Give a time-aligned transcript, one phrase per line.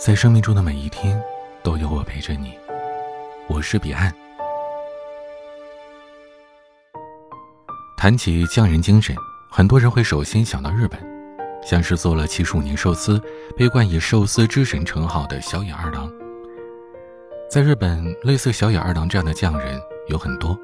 [0.00, 1.22] 在生命中的每一天，
[1.62, 2.54] 都有我陪着你。
[3.48, 4.10] 我是彼岸。
[7.98, 9.14] 谈起匠人精神，
[9.50, 10.98] 很多人会首先想到日本，
[11.62, 13.20] 像是做了七十五年寿司，
[13.54, 16.10] 被冠以寿司之神称号的小野二郎。
[17.50, 19.78] 在日本，类似小野二郎这样的匠人
[20.08, 20.58] 有很多，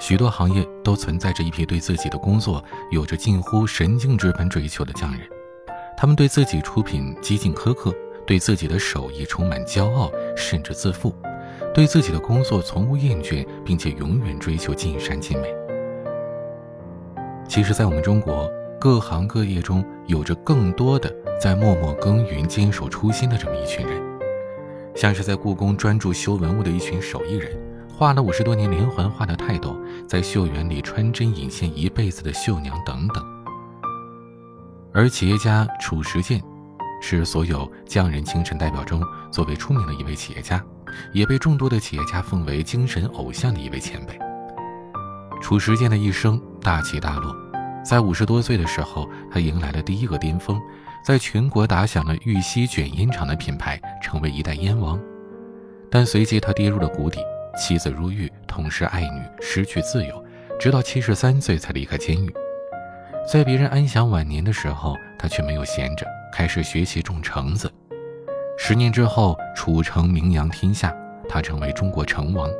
[0.00, 5.20] 许多行业都存在着一批对自己的工作有着近乎神经质般追求的匠人，
[5.96, 7.94] 他们对自己出品极尽苛刻。
[8.26, 11.10] 对自己的手艺充满骄傲，甚至自负；
[11.74, 15.54] 对自己的工作从无厌倦，并且永远追求尽善尽美。
[17.46, 18.50] 其实，在我们中国
[18.80, 24.02] 各行各业中，有着更多的在默默耕耘、坚守初心的这么一群人，
[24.94, 27.52] 像是在故宫专注修文物的一群手艺人，
[27.88, 29.76] 画了五十多年连环画的泰斗，
[30.08, 33.22] 在绣园里穿针引线一辈子的绣娘等等。
[34.92, 36.42] 而企业家褚时健。
[37.06, 40.64] 是所有匠人精神代表中最为出名的一位企业家，
[41.12, 44.18] 也被众多的企业家奉为精神偶像的一位前辈。
[45.42, 47.36] 褚时健的一生大起大落，
[47.84, 50.58] 在五十多岁的时候，他迎来了第一个巅峰，
[51.04, 54.98] 在全国打响了玉溪卷烟厂的品牌，成为一代烟王。
[55.90, 57.20] 但随即他跌入了谷底，
[57.54, 60.24] 妻子入狱，同时爱女，失去自由，
[60.58, 62.34] 直到七十三岁才离开监狱。
[63.30, 66.06] 在别人安享晚年的时候，他却没有闲着。
[66.34, 67.72] 开始学习种橙子，
[68.58, 70.92] 十年之后，楚橙名扬天下，
[71.28, 72.50] 他成为中国橙王。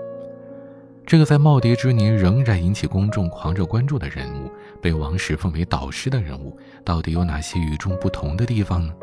[1.05, 4.49] 这个在耄耋之年仍然引起公众狂热关注的人物，
[4.81, 8.95] 被王石奉为导师的人物，到底有哪些与众不同的地方呢？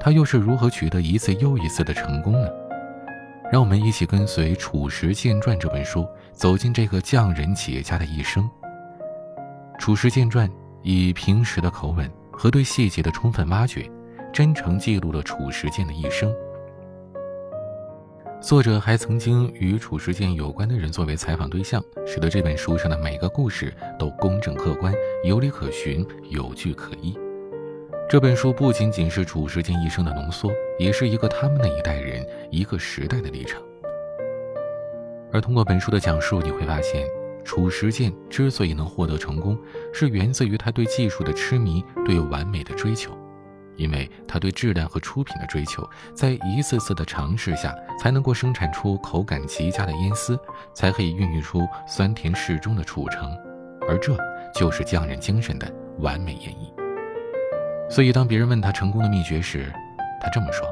[0.00, 2.48] 他又是如何取得一次又一次的成功呢？
[3.52, 8.42] 让我们一起跟随《褚时健传》这本书，走进这个匠人企业家的一生。
[9.78, 10.48] 《褚时健传》
[10.82, 13.88] 以平实的口吻和对细节的充分挖掘。
[14.32, 16.32] 真诚记录了褚时健的一生。
[18.40, 24.94] 作者还曾经与褚时健有关的人作为采访对象，使得这本书上的每个故事都公正客观、
[25.24, 27.18] 有理可循、有据可依。
[28.08, 33.60] 这本书不仅仅是褚时健一生的浓缩，也是一个他们那一代人、一个时代的历程。
[35.32, 37.06] 而通过本书的讲述，你会发现，
[37.44, 39.58] 褚时健之所以能获得成功，
[39.92, 43.12] 是源自于他对技术的痴迷、对完美的追求。
[43.80, 50.38] 因为他对质量和出品的追求，在一次次的尝试下，才能够生产出口感极佳的烟丝，
[50.74, 53.34] 才可以孕育出酸甜适中的褚橙，
[53.88, 54.14] 而这
[54.54, 55.66] 就是匠人精神的
[55.98, 56.70] 完美演绎。
[57.90, 59.72] 所以，当别人问他成功的秘诀时，
[60.20, 60.68] 他这么说：“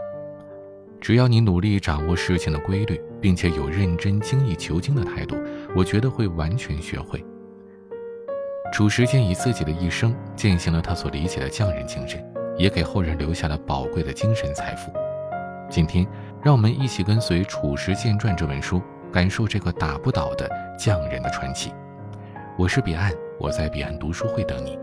[1.00, 5.34] 只要你努力掌握事情的规律，并且有认真精益求精的态度，
[5.74, 7.24] 我觉得会完全学会。”
[8.70, 12.22] 褚时健以自己的一生践行了他所理解的匠人精神。
[12.58, 14.92] 也给后人留下了宝贵的精神财富。
[15.70, 16.06] 今天，
[16.42, 18.82] 让我们一起跟随《褚时健传》这本书，
[19.12, 21.72] 感受这个打不倒的匠人的传奇。
[22.58, 24.78] 我是彼岸，我在彼岸读书会等你。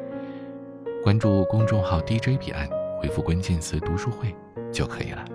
[1.03, 2.67] 关注公众号 DJ 彼岸，
[2.99, 4.33] 回复关键词“读书会”
[4.71, 5.25] 就可以了。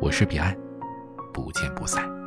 [0.00, 0.56] 我是彼岸，
[1.32, 2.17] 不见不散。